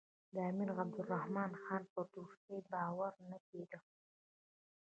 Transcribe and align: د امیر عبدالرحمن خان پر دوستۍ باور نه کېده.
د 0.33 0.35
امیر 0.49 0.69
عبدالرحمن 0.79 1.51
خان 1.61 1.83
پر 1.93 2.05
دوستۍ 2.13 2.59
باور 2.71 3.13
نه 3.29 3.37
کېده. 3.47 3.79